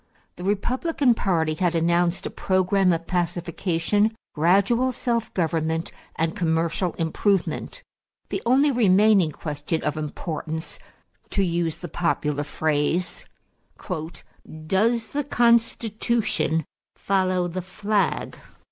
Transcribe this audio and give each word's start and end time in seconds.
The 0.35 0.43
Republican 0.43 1.13
party 1.13 1.53
had 1.53 1.75
announced 1.75 2.25
a 2.25 2.31
program 2.31 2.91
of 2.91 3.05
pacification, 3.05 4.15
gradual 4.33 4.91
self 4.91 5.31
government, 5.35 5.91
and 6.15 6.35
commercial 6.35 6.93
improvement. 6.93 7.83
The 8.29 8.41
only 8.43 8.71
remaining 8.71 9.31
question 9.31 9.83
of 9.83 9.97
importance, 9.97 10.79
to 11.29 11.43
use 11.43 11.77
the 11.77 11.87
popular 11.87 12.43
phrase, 12.43 13.25
"Does 14.65 15.09
the 15.09 15.23
Constitution 15.23 16.65
follow 16.95 17.47
the 17.47 17.61
flag?" 17.61 18.39